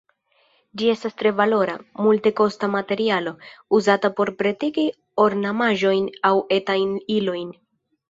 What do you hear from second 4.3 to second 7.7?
pretigi ornamaĵojn aŭ etajn ilojn.